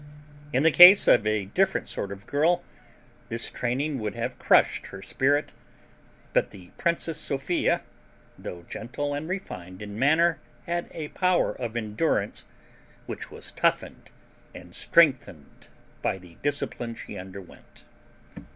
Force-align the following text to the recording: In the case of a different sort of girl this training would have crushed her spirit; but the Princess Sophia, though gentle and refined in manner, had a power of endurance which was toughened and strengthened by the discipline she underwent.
In 0.51 0.63
the 0.63 0.71
case 0.71 1.07
of 1.07 1.27
a 1.27 1.45
different 1.45 1.87
sort 1.87 2.11
of 2.11 2.25
girl 2.25 2.63
this 3.29 3.51
training 3.51 3.99
would 3.99 4.15
have 4.15 4.39
crushed 4.39 4.87
her 4.87 4.99
spirit; 5.03 5.53
but 6.33 6.49
the 6.49 6.71
Princess 6.75 7.19
Sophia, 7.19 7.83
though 8.35 8.65
gentle 8.67 9.13
and 9.13 9.29
refined 9.29 9.79
in 9.79 9.99
manner, 9.99 10.39
had 10.65 10.87
a 10.89 11.09
power 11.09 11.51
of 11.53 11.77
endurance 11.77 12.45
which 13.05 13.29
was 13.29 13.51
toughened 13.51 14.09
and 14.55 14.73
strengthened 14.73 15.67
by 16.01 16.17
the 16.17 16.33
discipline 16.41 16.95
she 16.95 17.15
underwent. 17.15 17.83